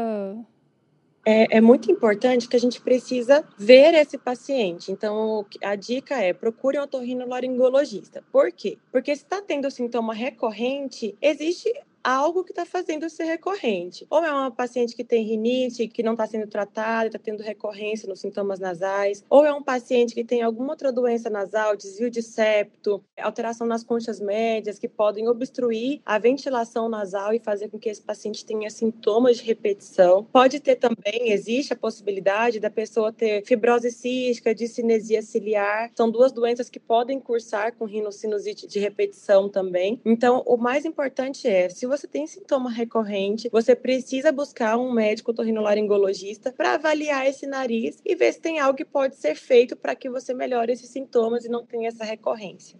É, 1.25 1.57
é, 1.57 1.61
muito 1.61 1.91
importante 1.91 2.47
que 2.47 2.55
a 2.55 2.59
gente 2.59 2.81
precisa 2.81 3.43
ver 3.57 3.93
esse 3.93 4.17
paciente. 4.17 4.91
Então, 4.91 5.45
a 5.63 5.75
dica 5.75 6.15
é 6.15 6.33
procure 6.33 6.79
um 6.79 6.83
otorrinolaringologista. 6.83 8.23
Por 8.31 8.51
quê? 8.51 8.77
Porque 8.91 9.15
se 9.15 9.23
está 9.23 9.41
tendo 9.41 9.69
sintoma 9.69 10.13
recorrente, 10.13 11.15
existe 11.21 11.71
algo 12.03 12.43
que 12.43 12.51
está 12.51 12.65
fazendo 12.65 13.09
ser 13.09 13.25
recorrente. 13.25 14.05
Ou 14.09 14.23
é 14.23 14.31
uma 14.31 14.51
paciente 14.51 14.95
que 14.95 15.03
tem 15.03 15.23
rinite, 15.23 15.87
que 15.87 16.03
não 16.03 16.13
está 16.13 16.27
sendo 16.27 16.47
tratada, 16.47 17.07
está 17.07 17.19
tendo 17.19 17.43
recorrência 17.43 18.07
nos 18.07 18.19
sintomas 18.19 18.59
nasais, 18.59 19.23
ou 19.29 19.45
é 19.45 19.53
um 19.53 19.63
paciente 19.63 20.13
que 20.13 20.23
tem 20.23 20.41
alguma 20.41 20.71
outra 20.71 20.91
doença 20.91 21.29
nasal, 21.29 21.75
desvio 21.75 22.09
de 22.09 22.21
septo, 22.21 23.03
alteração 23.17 23.67
nas 23.67 23.83
conchas 23.83 24.19
médias, 24.19 24.79
que 24.79 24.87
podem 24.87 25.27
obstruir 25.27 26.01
a 26.05 26.17
ventilação 26.17 26.89
nasal 26.89 27.33
e 27.33 27.39
fazer 27.39 27.69
com 27.69 27.79
que 27.79 27.89
esse 27.89 28.01
paciente 28.01 28.45
tenha 28.45 28.69
sintomas 28.69 29.37
de 29.37 29.43
repetição. 29.43 30.23
Pode 30.31 30.59
ter 30.59 30.75
também, 30.75 31.31
existe 31.31 31.73
a 31.73 31.75
possibilidade 31.75 32.59
da 32.59 32.69
pessoa 32.69 33.11
ter 33.11 33.45
fibrose 33.45 33.91
cística, 33.91 34.55
discinesia 34.55 35.21
ciliar, 35.21 35.91
são 35.95 36.09
duas 36.09 36.31
doenças 36.31 36.69
que 36.69 36.79
podem 36.79 37.19
cursar 37.19 37.75
com 37.75 37.85
rinocinusite 37.85 38.67
de 38.67 38.79
repetição 38.79 39.49
também. 39.49 39.99
Então, 40.05 40.43
o 40.45 40.57
mais 40.57 40.85
importante 40.85 41.47
é, 41.47 41.69
se 41.69 41.85
você 41.91 42.07
tem 42.07 42.25
sintoma 42.25 42.71
recorrente, 42.71 43.49
você 43.49 43.75
precisa 43.75 44.31
buscar 44.31 44.77
um 44.77 44.93
médico 44.93 45.31
otorrinolaringologista 45.31 46.53
para 46.53 46.75
avaliar 46.75 47.27
esse 47.27 47.45
nariz 47.45 48.01
e 48.05 48.15
ver 48.15 48.31
se 48.31 48.39
tem 48.39 48.59
algo 48.59 48.77
que 48.77 48.85
pode 48.85 49.17
ser 49.17 49.35
feito 49.35 49.75
para 49.75 49.93
que 49.93 50.09
você 50.09 50.33
melhore 50.33 50.71
esses 50.71 50.89
sintomas 50.89 51.43
e 51.43 51.49
não 51.49 51.65
tenha 51.65 51.89
essa 51.89 52.05
recorrência. 52.05 52.79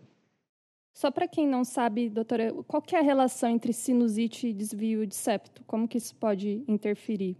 Só 0.93 1.11
para 1.11 1.27
quem 1.27 1.45
não 1.45 1.65
sabe, 1.65 2.09
doutora, 2.09 2.53
qual 2.67 2.81
é 2.93 2.97
a 2.97 3.01
relação 3.01 3.49
entre 3.49 3.73
sinusite 3.73 4.47
e 4.47 4.53
desvio 4.53 5.05
de 5.05 5.15
septo? 5.15 5.63
Como 5.65 5.87
que 5.87 5.97
isso 5.97 6.15
pode 6.15 6.63
interferir? 6.67 7.37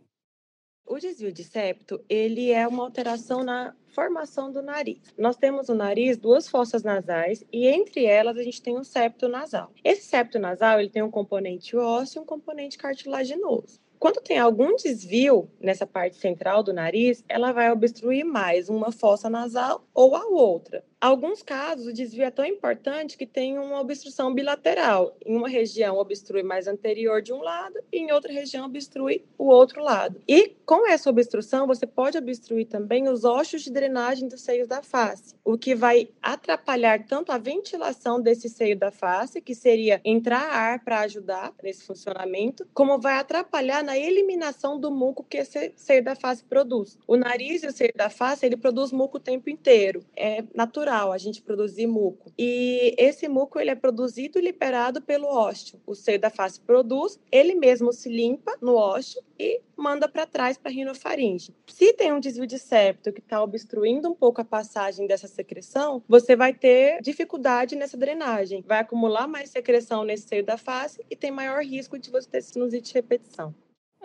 O 0.85 0.97
desvio 0.97 1.31
de 1.31 1.43
septo, 1.43 2.03
ele 2.09 2.51
é 2.51 2.67
uma 2.67 2.83
alteração 2.83 3.43
na 3.43 3.73
formação 3.88 4.51
do 4.51 4.61
nariz. 4.61 5.13
Nós 5.17 5.38
temos 5.38 5.69
no 5.69 5.75
nariz 5.75 6.17
duas 6.17 6.47
fossas 6.47 6.83
nasais 6.83 7.43
e 7.51 7.67
entre 7.67 8.05
elas 8.05 8.38
a 8.38 8.43
gente 8.43 8.61
tem 8.61 8.77
um 8.77 8.83
septo 8.83 9.27
nasal. 9.27 9.71
Esse 9.83 10.03
septo 10.03 10.38
nasal, 10.39 10.79
ele 10.79 10.89
tem 10.89 11.01
um 11.01 11.11
componente 11.11 11.77
ósseo 11.77 12.19
e 12.19 12.21
um 12.23 12.25
componente 12.25 12.77
cartilaginoso. 12.77 13.79
Quando 14.00 14.19
tem 14.19 14.39
algum 14.39 14.75
desvio 14.75 15.50
nessa 15.59 15.85
parte 15.85 16.17
central 16.17 16.63
do 16.63 16.73
nariz, 16.73 17.23
ela 17.29 17.51
vai 17.51 17.71
obstruir 17.71 18.25
mais 18.25 18.67
uma 18.67 18.91
fossa 18.91 19.29
nasal 19.29 19.88
ou 19.93 20.15
a 20.15 20.25
outra. 20.25 20.83
Alguns 21.01 21.41
casos, 21.41 21.88
o 21.88 21.93
desvio 21.93 22.25
é 22.25 22.29
tão 22.29 22.46
importante 22.46 23.17
que 23.17 23.25
tem 23.25 23.58
uma 23.58 23.81
obstrução 23.81 24.31
bilateral. 24.36 25.17
Em 25.25 25.36
uma 25.36 25.50
região, 25.50 25.98
obstrui 25.98 26.43
mais 26.43 26.67
anterior 26.67 27.24
de 27.24 27.34
um 27.34 27.41
lado, 27.41 27.79
e 27.91 27.98
em 27.98 28.12
outra 28.12 28.31
região, 28.31 28.67
obstrui 28.67 29.25
o 29.36 29.46
outro 29.46 29.81
lado. 29.81 30.22
E 30.27 30.50
com 30.63 30.88
essa 30.88 31.10
obstrução, 31.10 31.65
você 31.65 31.88
pode 31.88 32.20
obstruir 32.20 32.67
também 32.67 33.10
os 33.10 33.25
ossos 33.25 33.63
de 33.63 33.72
drenagem 33.72 34.27
dos 34.27 34.41
seios 34.41 34.67
da 34.67 34.84
face, 34.84 35.34
o 35.43 35.58
que 35.58 35.74
vai 35.74 36.08
atrapalhar 36.22 37.03
tanto 37.08 37.31
a 37.31 37.39
ventilação 37.39 38.22
desse 38.22 38.48
seio 38.48 38.77
da 38.77 38.91
face, 38.91 39.41
que 39.41 39.55
seria 39.55 40.00
entrar 40.05 40.51
ar 40.51 40.84
para 40.84 41.00
ajudar 41.00 41.51
nesse 41.63 41.84
funcionamento, 41.84 42.67
como 42.75 43.00
vai 43.00 43.15
atrapalhar 43.17 43.84
na 43.84 43.98
eliminação 43.98 44.79
do 44.79 44.91
muco 44.91 45.25
que 45.27 45.38
esse 45.38 45.74
seio 45.75 46.03
da 46.03 46.15
face 46.15 46.43
produz. 46.43 47.00
O 47.08 47.17
nariz 47.17 47.63
e 47.63 47.67
o 47.67 47.72
seio 47.72 47.93
da 47.96 48.12
face, 48.12 48.46
ele 48.46 48.55
produz 48.55 48.91
muco 48.91 49.17
o 49.17 49.20
tempo 49.20 49.50
inteiro. 49.50 50.05
É 50.15 50.43
natural 50.53 50.90
natural 50.91 51.12
a 51.12 51.17
gente 51.17 51.41
produzir 51.41 51.88
muco. 51.88 52.31
E 52.38 52.93
esse 52.98 53.27
muco 53.27 53.60
ele 53.60 53.69
é 53.69 53.75
produzido 53.75 54.38
e 54.38 54.41
liberado 54.41 55.01
pelo 55.01 55.27
ósseo. 55.27 55.79
O 55.86 55.95
seio 55.95 56.19
da 56.19 56.29
face 56.29 56.60
produz, 56.60 57.19
ele 57.31 57.55
mesmo 57.55 57.93
se 57.93 58.10
limpa 58.10 58.57
no 58.62 58.75
ósseo 58.75 59.24
e 59.39 59.62
manda 59.77 60.07
para 60.07 60.27
trás 60.27 60.57
para 60.57 60.69
a 60.69 60.74
rinofaringe. 60.74 61.55
Se 61.67 61.93
tem 61.93 62.12
um 62.12 62.19
desvio 62.19 62.45
de 62.45 62.60
septo 62.60 63.13
que 63.13 63.21
está 63.21 63.41
obstruindo 63.41 64.10
um 64.10 64.15
pouco 64.15 64.41
a 64.41 64.45
passagem 64.45 65.07
dessa 65.07 65.27
secreção, 65.27 66.03
você 66.07 66.36
vai 66.36 66.53
ter 66.53 67.01
dificuldade 67.01 67.75
nessa 67.75 67.98
drenagem. 67.98 68.63
Vai 68.67 68.79
acumular 68.79 69.27
mais 69.27 69.50
secreção 69.50 70.03
nesse 70.03 70.27
seio 70.27 70.45
da 70.45 70.57
face 70.57 71.03
e 71.10 71.15
tem 71.15 71.31
maior 71.31 71.63
risco 71.63 71.98
de 71.98 72.12
você 72.12 72.29
ter 72.29 72.41
sinusite 72.41 72.89
de 72.89 72.93
repetição. 72.93 73.55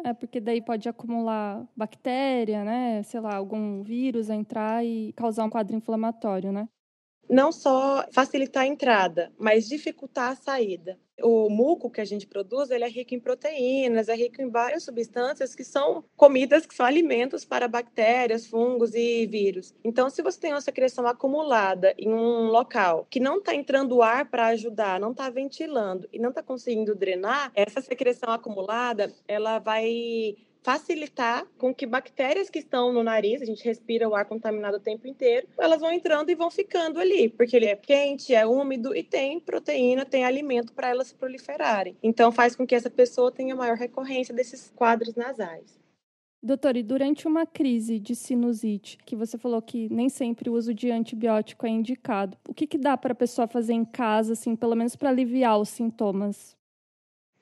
É, 0.04 0.12
porque 0.12 0.40
daí 0.40 0.60
pode 0.60 0.88
acumular 0.88 1.66
bactéria, 1.74 2.62
né? 2.62 3.02
Sei 3.02 3.18
lá, 3.18 3.34
algum 3.34 3.82
vírus 3.82 4.28
entrar 4.28 4.84
e 4.84 5.12
causar 5.14 5.44
um 5.44 5.50
quadro 5.50 5.74
inflamatório, 5.74 6.52
né? 6.52 6.68
Não 7.28 7.52
só 7.52 8.04
facilitar 8.12 8.64
a 8.64 8.66
entrada, 8.66 9.32
mas 9.38 9.68
dificultar 9.68 10.32
a 10.32 10.36
saída. 10.36 10.98
O 11.22 11.48
muco 11.48 11.88
que 11.88 12.00
a 12.00 12.04
gente 12.04 12.26
produz, 12.26 12.70
ele 12.70 12.84
é 12.84 12.88
rico 12.88 13.14
em 13.14 13.20
proteínas, 13.20 14.08
é 14.08 14.14
rico 14.14 14.42
em 14.42 14.50
várias 14.50 14.82
substâncias 14.82 15.54
que 15.54 15.64
são 15.64 16.04
comidas, 16.14 16.66
que 16.66 16.74
são 16.74 16.84
alimentos 16.84 17.42
para 17.42 17.66
bactérias, 17.66 18.46
fungos 18.46 18.94
e 18.94 19.26
vírus. 19.26 19.74
Então, 19.82 20.10
se 20.10 20.20
você 20.20 20.38
tem 20.38 20.52
uma 20.52 20.60
secreção 20.60 21.06
acumulada 21.06 21.94
em 21.98 22.12
um 22.12 22.48
local 22.48 23.06
que 23.08 23.18
não 23.18 23.38
está 23.38 23.54
entrando 23.54 24.02
ar 24.02 24.28
para 24.30 24.48
ajudar, 24.48 25.00
não 25.00 25.12
está 25.12 25.30
ventilando 25.30 26.06
e 26.12 26.18
não 26.18 26.28
está 26.28 26.42
conseguindo 26.42 26.94
drenar, 26.94 27.50
essa 27.54 27.80
secreção 27.80 28.30
acumulada, 28.30 29.10
ela 29.26 29.58
vai 29.58 30.36
facilitar 30.66 31.46
com 31.56 31.72
que 31.72 31.86
bactérias 31.86 32.50
que 32.50 32.58
estão 32.58 32.92
no 32.92 33.04
nariz, 33.04 33.40
a 33.40 33.44
gente 33.44 33.64
respira 33.64 34.08
o 34.08 34.16
ar 34.16 34.24
contaminado 34.24 34.78
o 34.78 34.80
tempo 34.80 35.06
inteiro, 35.06 35.46
elas 35.56 35.80
vão 35.80 35.92
entrando 35.92 36.28
e 36.28 36.34
vão 36.34 36.50
ficando 36.50 36.98
ali, 36.98 37.28
porque 37.28 37.54
ele 37.54 37.66
é 37.66 37.76
quente, 37.76 38.34
é 38.34 38.44
úmido 38.44 38.92
e 38.92 39.04
tem 39.04 39.38
proteína, 39.38 40.04
tem 40.04 40.24
alimento 40.24 40.72
para 40.72 40.88
elas 40.88 41.12
proliferarem. 41.12 41.96
Então 42.02 42.32
faz 42.32 42.56
com 42.56 42.66
que 42.66 42.74
essa 42.74 42.90
pessoa 42.90 43.30
tenha 43.30 43.54
maior 43.54 43.76
recorrência 43.76 44.34
desses 44.34 44.72
quadros 44.74 45.14
nasais. 45.14 45.78
Doutor, 46.42 46.76
e 46.76 46.82
durante 46.82 47.28
uma 47.28 47.46
crise 47.46 48.00
de 48.00 48.16
sinusite, 48.16 48.98
que 49.06 49.14
você 49.14 49.38
falou 49.38 49.62
que 49.62 49.88
nem 49.88 50.08
sempre 50.08 50.50
o 50.50 50.54
uso 50.54 50.74
de 50.74 50.90
antibiótico 50.90 51.64
é 51.64 51.70
indicado, 51.70 52.36
o 52.48 52.52
que, 52.52 52.66
que 52.66 52.76
dá 52.76 52.96
para 52.96 53.12
a 53.12 53.16
pessoa 53.16 53.46
fazer 53.46 53.72
em 53.72 53.84
casa, 53.84 54.32
assim, 54.32 54.56
pelo 54.56 54.74
menos 54.74 54.96
para 54.96 55.10
aliviar 55.10 55.60
os 55.60 55.68
sintomas? 55.68 56.55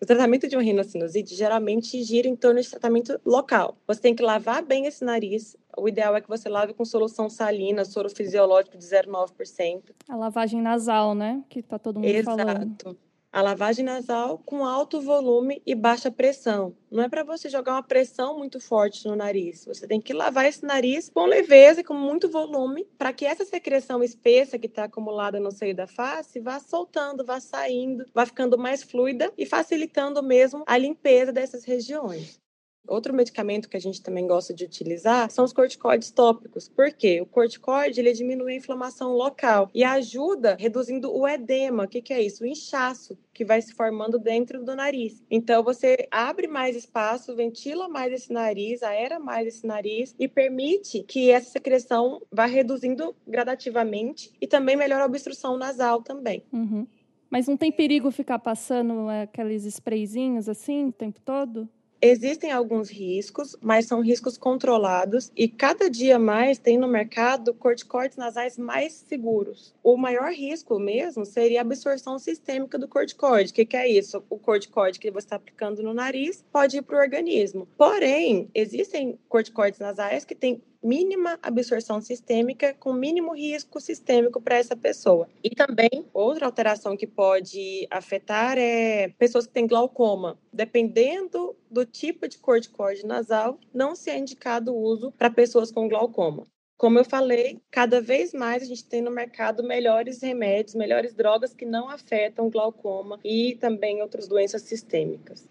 O 0.03 0.07
tratamento 0.07 0.49
de 0.49 0.57
uma 0.57 0.63
rinocinusite 0.63 1.35
geralmente 1.35 2.03
gira 2.03 2.29
em 2.29 2.37
torno 2.37 2.61
de 2.61 2.69
tratamento 2.69 3.19
local. 3.25 3.77
Você 3.87 4.01
tem 4.01 4.15
que 4.15 4.23
lavar 4.23 4.63
bem 4.63 4.87
esse 4.87 5.05
nariz. 5.05 5.57
O 5.77 5.89
ideal 5.89 6.15
é 6.17 6.21
que 6.21 6.29
você 6.29 6.49
lave 6.49 6.75
com 6.75 6.85
solução 6.85 7.31
salina, 7.31 7.85
soro 7.85 8.11
fisiológico 8.11 8.77
de 8.77 8.85
0,9%. 8.85 9.95
A 10.09 10.17
lavagem 10.17 10.61
nasal, 10.61 11.15
né? 11.15 11.43
Que 11.49 11.63
tá 11.63 11.79
todo 11.79 12.01
mundo 12.01 12.09
Exato. 12.09 12.37
falando. 12.37 12.77
Exato 12.81 13.05
a 13.35 13.43
lavagem 13.43 13.85
nasal 13.85 14.39
com 14.39 14.65
alto 14.65 15.01
volume 15.01 15.61
e 15.67 15.75
baixa 15.75 16.09
pressão. 16.09 16.73
Não 16.89 17.03
é 17.03 17.09
para 17.09 17.25
você 17.25 17.49
jogar 17.49 17.73
uma 17.73 17.83
pressão 17.83 18.39
muito 18.39 18.61
forte 18.61 19.09
no 19.09 19.17
nariz. 19.17 19.65
Você 19.65 19.89
tem 19.89 20.01
que 20.01 20.13
lavar 20.13 20.47
esse 20.47 20.65
nariz 20.65 21.11
com 21.13 21.27
leveza 21.27 21.81
e 21.81 21.85
com 21.85 21.95
muito 21.95 22.31
volume 22.31 22.87
para 22.97 23.13
que 23.13 23.27
essa 23.27 23.45
secreção 23.45 24.05
espessa 24.05 24.57
que 24.57 24.69
está 24.69 24.85
acumulada 24.85 25.41
no 25.41 25.51
seio 25.51 25.75
da 25.75 25.89
face 25.89 26.39
vá 26.39 26.61
soltando, 26.61 27.25
vá 27.25 27.41
saindo, 27.41 28.07
vá 28.15 28.25
ficando 28.25 28.57
mais 28.57 28.85
fluida 28.85 29.33
e 29.37 29.45
facilitando 29.45 30.23
mesmo 30.23 30.63
a 30.65 30.79
limpeza 30.79 31.33
dessas 31.33 31.65
regiões. 31.65 32.44
Outro 32.87 33.15
medicamento 33.15 33.69
que 33.69 33.77
a 33.77 33.81
gente 33.81 34.03
também 34.03 34.27
gosta 34.27 34.53
de 34.53 34.65
utilizar 34.65 35.31
são 35.31 35.45
os 35.45 35.53
corticoides 35.53 36.11
tópicos. 36.11 36.69
Por 36.69 36.93
quê? 36.93 37.21
O 37.21 37.27
corticoide 37.27 38.01
ele 38.01 38.13
diminui 38.13 38.53
a 38.53 38.57
inflamação 38.57 39.13
local 39.13 39.71
e 39.75 39.83
ajuda 39.83 40.57
reduzindo 40.59 41.15
o 41.15 41.27
edema. 41.27 41.85
O 41.85 41.89
que, 41.89 42.03
que 42.03 42.13
é 42.13 42.21
isso? 42.23 42.45
O 42.45 42.47
inchaço 42.47 43.19
que 43.33 43.45
vai 43.45 43.61
se 43.61 43.75
formando 43.75 44.19
dentro 44.19 44.65
do 44.65 44.77
nariz. 44.77 45.23
Então 45.31 45.63
você 45.63 46.07
abre 46.11 46.47
mais 46.47 46.77
espaço, 46.77 47.35
ventila 47.35 47.89
mais 47.89 48.13
esse 48.13 48.33
nariz, 48.33 48.83
aera 48.83 49.19
mais 49.19 49.47
esse 49.49 49.67
nariz 49.67 50.15
e 50.19 50.29
permite 50.29 51.03
que 51.03 51.31
essa 51.31 51.51
secreção 51.51 52.23
vá 52.31 52.47
reduzindo 52.47 53.15
gradativamente 53.27 54.33
e 54.41 54.47
também 54.47 54.77
melhora 54.77 55.03
a 55.03 55.07
obstrução 55.07 55.57
nasal 55.57 56.03
também. 56.03 56.45
Uhum. 56.53 56.87
Mas 57.29 57.49
não 57.49 57.57
tem 57.57 57.73
perigo 57.73 58.11
ficar 58.13 58.39
passando 58.39 59.09
aqueles 59.09 59.65
sprayzinhos 59.65 60.49
assim 60.49 60.87
o 60.87 60.93
tempo 60.93 61.21
todo? 61.21 61.69
Existem 62.07 62.53
alguns 62.53 62.91
riscos, 62.91 63.57
mas 63.63 63.87
são 63.87 64.03
riscos 64.03 64.37
controlados 64.37 65.33
e 65.35 65.49
cada 65.49 65.89
dia 65.89 66.19
mais 66.19 66.59
tem 66.59 66.77
no 66.77 66.87
mercado 66.87 67.55
corticoides 67.55 68.19
nasais 68.19 68.59
mais 68.59 68.93
seguros. 68.93 69.75
O 69.83 69.97
maior 69.97 70.31
risco 70.31 70.79
mesmo 70.79 71.25
seria 71.25 71.61
a 71.61 71.63
absorção 71.63 72.19
sistêmica 72.19 72.79
do 72.79 72.87
corticoide. 72.87 73.53
O 73.53 73.55
que, 73.55 73.65
que 73.65 73.77
é 73.79 73.89
isso? 73.89 74.23
O 74.29 74.39
corticoide 74.39 75.01
que 75.01 75.11
você 75.11 75.25
está 75.25 75.37
aplicando 75.37 75.83
no 75.83 75.95
nariz 75.95 76.45
pode 76.53 76.77
ir 76.77 76.83
para 76.83 76.99
o 76.99 77.01
organismo. 77.01 77.67
Porém, 77.75 78.51
existem 78.55 79.19
corticoides 79.27 79.81
nasais 79.81 80.27
que 80.27 80.35
têm 80.35 80.61
mínima 80.85 81.39
absorção 81.43 82.01
sistêmica 82.01 82.75
com 82.75 82.93
mínimo 82.93 83.35
risco 83.35 83.81
sistêmico 83.81 84.41
para 84.41 84.57
essa 84.57 84.77
pessoa. 84.77 85.27
E 85.43 85.51
também 85.51 86.07
outra 86.13 86.45
alteração 86.45 86.97
que 86.97 87.07
pode 87.07 87.89
afetar 87.91 88.59
é 88.59 89.09
pessoas 89.19 89.47
que 89.47 89.55
têm 89.55 89.67
glaucoma. 89.67 90.39
Dependendo 90.53 91.57
do 91.71 91.87
tipo 91.87 92.29
de 92.29 92.39
corticoide 92.39 93.07
nasal, 93.07 93.59
não 93.73 93.97
se 93.97 94.11
é 94.11 94.19
indicado 94.19 94.75
o 94.75 94.79
uso 94.79 95.11
para 95.13 95.31
pessoas 95.31 95.73
com 95.73 95.89
glaucoma. 95.89 96.47
Como 96.77 96.99
eu 96.99 97.05
falei, 97.05 97.63
cada 97.71 98.01
vez 98.01 98.35
mais 98.35 98.63
a 98.63 98.67
gente 98.67 98.85
tem 98.85 99.01
no 99.01 99.11
mercado 99.11 99.63
melhores 99.63 100.21
remédios, 100.21 100.75
melhores 100.75 101.15
drogas 101.15 101.55
que 101.55 101.65
não 101.65 101.89
afetam 101.89 102.51
glaucoma 102.51 103.19
e 103.25 103.55
também 103.57 104.03
outras 104.03 104.29
doenças 104.29 104.63
sistêmicas. 104.63 105.49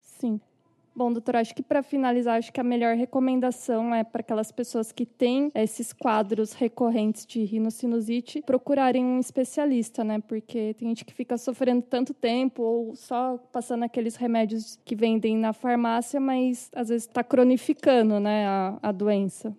Sim. 0.00 0.40
Bom, 0.96 1.12
doutora, 1.12 1.40
acho 1.40 1.52
que 1.52 1.62
para 1.62 1.82
finalizar, 1.82 2.38
acho 2.38 2.52
que 2.52 2.60
a 2.60 2.64
melhor 2.64 2.94
recomendação 2.94 3.92
é 3.92 4.04
para 4.04 4.20
aquelas 4.20 4.52
pessoas 4.52 4.92
que 4.92 5.04
têm 5.04 5.50
esses 5.52 5.92
quadros 5.92 6.52
recorrentes 6.52 7.26
de 7.26 7.42
rinocinusite 7.42 8.40
procurarem 8.42 9.04
um 9.04 9.18
especialista, 9.18 10.04
né? 10.04 10.20
Porque 10.20 10.72
tem 10.74 10.88
gente 10.88 11.04
que 11.04 11.12
fica 11.12 11.36
sofrendo 11.36 11.82
tanto 11.82 12.14
tempo 12.14 12.62
ou 12.62 12.94
só 12.94 13.36
passando 13.52 13.82
aqueles 13.82 14.14
remédios 14.14 14.78
que 14.84 14.94
vendem 14.94 15.36
na 15.36 15.52
farmácia, 15.52 16.20
mas 16.20 16.70
às 16.72 16.90
vezes 16.90 17.08
está 17.08 17.24
cronificando, 17.24 18.20
né, 18.20 18.46
a, 18.46 18.78
a 18.80 18.92
doença. 18.92 19.52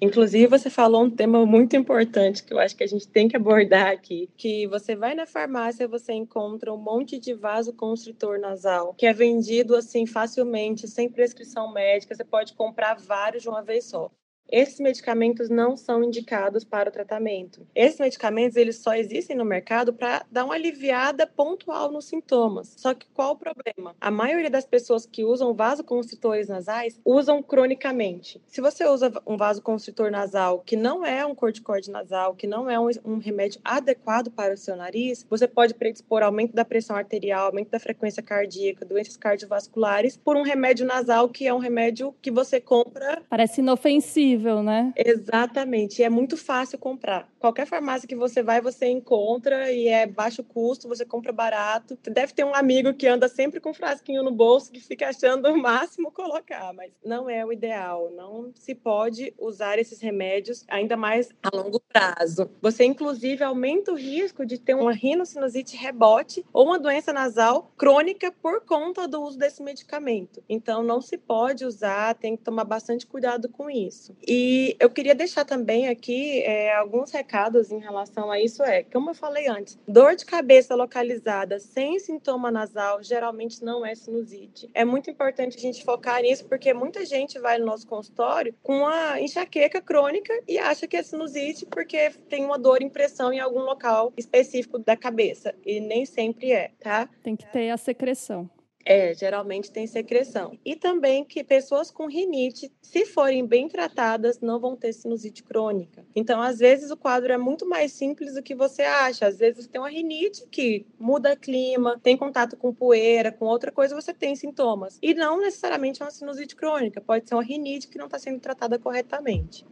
Inclusive, 0.00 0.46
você 0.46 0.68
falou 0.68 1.04
um 1.04 1.10
tema 1.10 1.46
muito 1.46 1.74
importante 1.74 2.44
que 2.44 2.52
eu 2.52 2.58
acho 2.58 2.76
que 2.76 2.84
a 2.84 2.86
gente 2.86 3.08
tem 3.08 3.28
que 3.28 3.36
abordar 3.36 3.88
aqui, 3.88 4.28
que 4.36 4.66
você 4.66 4.94
vai 4.94 5.14
na 5.14 5.26
farmácia, 5.26 5.88
você 5.88 6.12
encontra 6.12 6.72
um 6.72 6.76
monte 6.76 7.18
de 7.18 7.32
vaso 7.32 7.72
constritor 7.72 8.38
nasal, 8.38 8.92
que 8.94 9.06
é 9.06 9.12
vendido 9.14 9.74
assim 9.74 10.06
facilmente, 10.06 10.86
sem 10.86 11.08
prescrição 11.08 11.72
médica, 11.72 12.14
você 12.14 12.24
pode 12.24 12.52
comprar 12.52 12.94
vários 12.94 13.42
de 13.42 13.48
uma 13.48 13.62
vez 13.62 13.86
só. 13.86 14.10
Esses 14.50 14.78
medicamentos 14.78 15.48
não 15.48 15.76
são 15.76 16.02
indicados 16.02 16.64
para 16.64 16.88
o 16.88 16.92
tratamento. 16.92 17.66
Esses 17.74 17.98
medicamentos 17.98 18.56
eles 18.56 18.78
só 18.78 18.94
existem 18.94 19.36
no 19.36 19.44
mercado 19.44 19.92
para 19.92 20.24
dar 20.30 20.44
uma 20.44 20.54
aliviada 20.54 21.26
pontual 21.26 21.90
nos 21.90 22.06
sintomas. 22.06 22.74
Só 22.76 22.94
que 22.94 23.06
qual 23.12 23.32
o 23.32 23.36
problema? 23.36 23.94
A 24.00 24.10
maioria 24.10 24.50
das 24.50 24.64
pessoas 24.64 25.06
que 25.06 25.24
usam 25.24 25.54
vasoconstritores 25.54 26.48
nasais 26.48 27.00
usam 27.04 27.42
cronicamente. 27.42 28.40
Se 28.46 28.60
você 28.60 28.86
usa 28.86 29.12
um 29.26 29.36
vasoconstritor 29.36 30.10
nasal 30.10 30.60
que 30.60 30.76
não 30.76 31.04
é 31.04 31.24
um 31.26 31.34
corticoide 31.34 31.90
nasal, 31.90 32.34
que 32.34 32.46
não 32.46 32.70
é 32.70 32.78
um, 32.78 32.88
um 33.04 33.18
remédio 33.18 33.60
adequado 33.64 34.30
para 34.30 34.54
o 34.54 34.56
seu 34.56 34.76
nariz, 34.76 35.26
você 35.28 35.48
pode 35.48 35.74
predispor 35.74 36.22
aumento 36.22 36.54
da 36.54 36.64
pressão 36.64 36.96
arterial, 36.96 37.46
aumento 37.46 37.70
da 37.70 37.80
frequência 37.80 38.22
cardíaca, 38.22 38.84
doenças 38.84 39.16
cardiovasculares 39.16 40.16
por 40.16 40.36
um 40.36 40.42
remédio 40.42 40.86
nasal 40.86 41.28
que 41.28 41.46
é 41.46 41.52
um 41.52 41.58
remédio 41.58 42.14
que 42.22 42.30
você 42.30 42.60
compra. 42.60 43.22
Parece 43.28 43.60
inofensivo 43.60 44.35
acessível, 44.36 44.62
né? 44.62 44.92
Exatamente. 44.96 46.00
E 46.00 46.04
é 46.04 46.10
muito 46.10 46.36
fácil 46.36 46.78
comprar. 46.78 47.28
Qualquer 47.38 47.66
farmácia 47.66 48.06
que 48.06 48.14
você 48.14 48.42
vai, 48.42 48.60
você 48.60 48.86
encontra 48.86 49.72
e 49.72 49.88
é 49.88 50.06
baixo 50.06 50.44
custo, 50.44 50.88
você 50.88 51.04
compra 51.04 51.32
barato. 51.32 51.98
Deve 52.04 52.32
ter 52.32 52.44
um 52.44 52.54
amigo 52.54 52.92
que 52.94 53.06
anda 53.06 53.28
sempre 53.28 53.60
com 53.60 53.70
um 53.70 53.74
frasquinho 53.74 54.22
no 54.22 54.30
bolso 54.30 54.70
que 54.70 54.80
fica 54.80 55.08
achando 55.08 55.48
o 55.48 55.56
máximo 55.56 56.10
colocar, 56.12 56.72
mas 56.74 56.92
não 57.04 57.28
é 57.28 57.44
o 57.44 57.52
ideal. 57.52 58.10
Não 58.14 58.52
se 58.54 58.74
pode 58.74 59.32
usar 59.38 59.78
esses 59.78 60.00
remédios, 60.00 60.64
ainda 60.68 60.96
mais 60.96 61.30
a 61.42 61.56
longo 61.56 61.80
prazo. 61.80 62.50
Você, 62.60 62.84
inclusive, 62.84 63.42
aumenta 63.42 63.92
o 63.92 63.96
risco 63.96 64.44
de 64.44 64.58
ter 64.58 64.74
uma 64.74 64.92
rinocinusite 64.92 65.76
rebote 65.76 66.44
ou 66.52 66.66
uma 66.66 66.78
doença 66.78 67.12
nasal 67.12 67.72
crônica 67.76 68.32
por 68.42 68.60
conta 68.64 69.08
do 69.08 69.22
uso 69.22 69.38
desse 69.38 69.62
medicamento. 69.62 70.42
Então, 70.48 70.82
não 70.82 71.00
se 71.00 71.16
pode 71.16 71.64
usar, 71.64 72.14
tem 72.14 72.36
que 72.36 72.42
tomar 72.42 72.64
bastante 72.64 73.06
cuidado 73.06 73.48
com 73.48 73.70
isso. 73.70 74.16
E 74.26 74.76
eu 74.80 74.90
queria 74.90 75.14
deixar 75.14 75.44
também 75.44 75.88
aqui 75.88 76.42
é, 76.42 76.74
alguns 76.74 77.12
recados 77.12 77.70
em 77.70 77.78
relação 77.78 78.30
a 78.30 78.40
isso. 78.40 78.62
É, 78.62 78.82
como 78.82 79.10
eu 79.10 79.14
falei 79.14 79.46
antes, 79.48 79.78
dor 79.86 80.16
de 80.16 80.24
cabeça 80.24 80.74
localizada 80.74 81.60
sem 81.60 81.98
sintoma 81.98 82.50
nasal 82.50 83.02
geralmente 83.02 83.62
não 83.64 83.86
é 83.86 83.94
sinusite. 83.94 84.68
É 84.74 84.84
muito 84.84 85.10
importante 85.10 85.56
a 85.56 85.60
gente 85.60 85.84
focar 85.84 86.22
nisso 86.22 86.46
porque 86.46 86.74
muita 86.74 87.04
gente 87.04 87.38
vai 87.38 87.58
no 87.58 87.66
nosso 87.66 87.86
consultório 87.86 88.54
com 88.62 88.78
uma 88.78 89.20
enxaqueca 89.20 89.80
crônica 89.80 90.32
e 90.48 90.58
acha 90.58 90.86
que 90.86 90.96
é 90.96 91.02
sinusite 91.02 91.64
porque 91.66 92.10
tem 92.28 92.44
uma 92.44 92.58
dor 92.58 92.82
impressão 92.82 93.32
em 93.32 93.38
algum 93.38 93.60
local 93.60 94.12
específico 94.16 94.78
da 94.78 94.96
cabeça 94.96 95.54
e 95.64 95.80
nem 95.80 96.04
sempre 96.04 96.52
é, 96.52 96.70
tá? 96.80 97.08
Tem 97.22 97.36
que 97.36 97.46
ter 97.52 97.70
a 97.70 97.76
secreção. 97.76 98.50
É, 98.88 99.12
geralmente 99.14 99.72
tem 99.72 99.84
secreção. 99.84 100.56
E 100.64 100.76
também 100.76 101.24
que 101.24 101.42
pessoas 101.42 101.90
com 101.90 102.06
rinite, 102.06 102.72
se 102.80 103.04
forem 103.04 103.44
bem 103.44 103.66
tratadas, 103.66 104.38
não 104.38 104.60
vão 104.60 104.76
ter 104.76 104.92
sinusite 104.92 105.42
crônica. 105.42 106.06
Então, 106.14 106.40
às 106.40 106.60
vezes, 106.60 106.92
o 106.92 106.96
quadro 106.96 107.32
é 107.32 107.36
muito 107.36 107.68
mais 107.68 107.90
simples 107.90 108.34
do 108.34 108.42
que 108.44 108.54
você 108.54 108.82
acha. 108.82 109.26
Às 109.26 109.38
vezes, 109.38 109.66
tem 109.66 109.80
uma 109.80 109.90
rinite 109.90 110.46
que 110.48 110.86
muda 111.00 111.34
clima, 111.34 111.98
tem 112.00 112.16
contato 112.16 112.56
com 112.56 112.72
poeira, 112.72 113.32
com 113.32 113.46
outra 113.46 113.72
coisa, 113.72 113.92
você 113.92 114.14
tem 114.14 114.36
sintomas. 114.36 115.00
E 115.02 115.14
não 115.14 115.40
necessariamente 115.40 116.00
é 116.00 116.04
uma 116.04 116.10
sinusite 116.12 116.54
crônica, 116.54 117.00
pode 117.00 117.28
ser 117.28 117.34
uma 117.34 117.42
rinite 117.42 117.88
que 117.88 117.98
não 117.98 118.06
está 118.06 118.20
sendo 118.20 118.38
tratada 118.38 118.78
corretamente. 118.78 119.66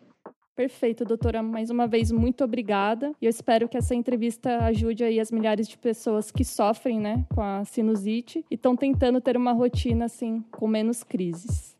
Perfeito, 0.54 1.04
doutora. 1.04 1.42
Mais 1.42 1.68
uma 1.68 1.87
vez, 1.87 2.12
muito 2.12 2.44
obrigada. 2.44 3.12
E 3.20 3.26
eu 3.26 3.30
espero 3.30 3.68
que 3.68 3.76
essa 3.76 3.94
entrevista 3.94 4.58
ajude 4.64 5.02
aí 5.02 5.18
as 5.18 5.30
milhares 5.30 5.66
de 5.66 5.76
pessoas 5.76 6.30
que 6.30 6.44
sofrem, 6.44 7.00
né, 7.00 7.25
com 7.34 7.42
a 7.42 7.64
sinusite 7.64 8.44
e 8.50 8.54
estão 8.54 8.76
tentando 8.76 9.20
ter 9.20 9.37
uma 9.37 9.52
rotina 9.52 10.04
assim 10.04 10.44
com 10.52 10.68
menos 10.68 11.02
crises. 11.02 11.76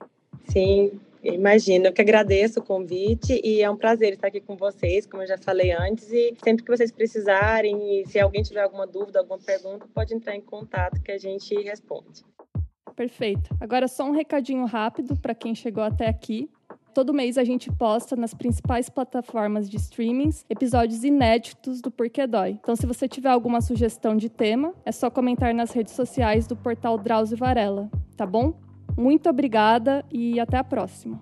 Sim, 0.49 0.91
Imagino, 1.25 1.87
eu 1.87 1.93
que 1.93 2.03
agradeço 2.03 2.61
o 2.61 2.63
convite 2.63 3.41
e 3.43 3.63
é 3.63 3.71
um 3.71 3.77
prazer 3.77 4.13
estar 4.13 4.29
aqui 4.29 4.43
com 4.43 4.57
vocês, 4.57 5.07
como 5.07 5.23
eu 5.23 5.27
já 5.27 5.39
falei 5.39 5.73
antes, 5.73 6.13
e 6.13 6.37
sempre 6.45 6.63
que 6.63 6.71
vocês 6.71 6.93
precisarem, 6.93 8.01
e 8.01 8.07
se 8.07 8.21
alguém 8.21 8.43
tiver 8.43 8.61
alguma 8.61 8.87
dúvida, 8.87 9.21
alguma 9.21 9.39
pergunta, 9.39 9.87
pode 9.95 10.15
entrar 10.15 10.37
em 10.37 10.43
contato 10.43 11.01
que 11.01 11.11
a 11.11 11.17
gente 11.17 11.55
responde. 11.63 12.23
Perfeito. 12.95 13.57
Agora 13.59 13.89
só 13.89 14.05
um 14.05 14.11
recadinho 14.11 14.67
rápido 14.67 15.17
para 15.17 15.35
quem 15.35 15.55
chegou 15.55 15.83
até 15.83 16.09
aqui. 16.09 16.51
Todo 16.95 17.13
mês 17.13 17.37
a 17.37 17.43
gente 17.43 17.73
posta 17.73 18.15
nas 18.15 18.33
principais 18.33 18.89
plataformas 18.89 19.69
de 19.69 19.77
streamings 19.77 20.47
episódios 20.49 21.03
inéditos 21.03 21.81
do 21.81 21.91
Porquê 21.91 22.25
Dói. 22.25 22.51
Então, 22.63 22.77
se 22.77 22.87
você 22.87 23.09
tiver 23.09 23.31
alguma 23.31 23.61
sugestão 23.61 24.17
de 24.17 24.29
tema, 24.29 24.73
é 24.85 24.93
só 24.93 25.11
comentar 25.11 25.53
nas 25.53 25.73
redes 25.73 25.93
sociais 25.93 26.47
do 26.47 26.55
portal 26.55 26.97
Drauzio 26.97 27.37
Varela, 27.37 27.91
tá 28.17 28.25
bom? 28.25 28.55
Muito 28.97 29.29
obrigada 29.29 30.05
e 30.09 30.39
até 30.39 30.57
a 30.57 30.63
próxima. 30.63 31.21